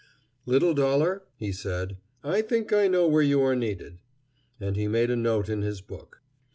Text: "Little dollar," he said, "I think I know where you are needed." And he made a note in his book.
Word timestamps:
"Little 0.47 0.73
dollar," 0.73 1.21
he 1.37 1.51
said, 1.51 1.97
"I 2.23 2.41
think 2.41 2.73
I 2.73 2.87
know 2.87 3.07
where 3.07 3.21
you 3.21 3.41
are 3.43 3.55
needed." 3.55 3.99
And 4.59 4.75
he 4.75 4.87
made 4.87 5.11
a 5.11 5.15
note 5.15 5.47
in 5.47 5.61
his 5.61 5.79
book. 5.81 6.23